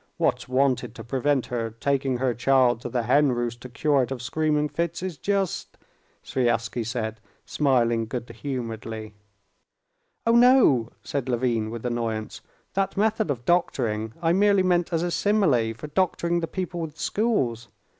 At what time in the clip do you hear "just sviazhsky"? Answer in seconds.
5.15-6.83